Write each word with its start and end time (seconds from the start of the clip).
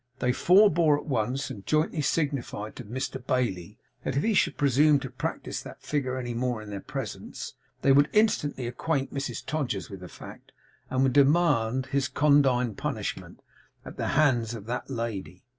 They 0.17 0.31
forbore 0.31 0.97
at 0.97 1.05
once, 1.05 1.51
and 1.51 1.63
jointly 1.63 2.01
signified 2.01 2.75
to 2.77 2.83
Mr 2.83 3.23
Bailey 3.23 3.77
that 4.03 4.17
if 4.17 4.23
he 4.23 4.33
should 4.33 4.57
presume 4.57 4.99
to 5.01 5.11
practice 5.11 5.61
that 5.61 5.83
figure 5.83 6.17
any 6.17 6.33
more 6.33 6.59
in 6.59 6.71
their 6.71 6.79
presence, 6.81 7.53
they 7.83 7.91
would 7.91 8.09
instantly 8.11 8.65
acquaint 8.65 9.13
Mrs 9.13 9.45
Todgers 9.45 9.91
with 9.91 9.99
the 9.99 10.09
fact, 10.09 10.53
and 10.89 11.03
would 11.03 11.13
demand 11.13 11.85
his 11.85 12.07
condign 12.07 12.73
punishment, 12.73 13.43
at 13.85 13.97
the 13.97 14.07
hands 14.17 14.55
of 14.55 14.65
that 14.65 14.89
lady. 14.89 15.43